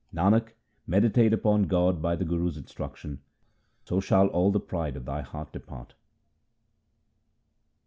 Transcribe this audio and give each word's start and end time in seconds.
Nanak, 0.11 0.53
meditate 0.87 1.31
upon 1.31 1.67
God 1.67 2.01
by 2.01 2.15
the 2.15 2.25
Guru's 2.25 2.57
instruction, 2.57 3.21
so 3.85 3.99
shall 3.99 4.25
all 4.29 4.51
the 4.51 4.59
pride 4.59 4.95
of 4.95 5.05
thy 5.05 5.21
heart 5.21 5.53
depart. 5.53 5.93